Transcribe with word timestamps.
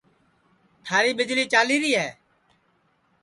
تھاری 0.85 1.11
ٻیجݪی 1.17 1.43
چالیری 1.53 1.91
ہے 1.99 2.09